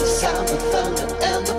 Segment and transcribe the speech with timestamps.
[0.00, 1.49] the sound of thunder and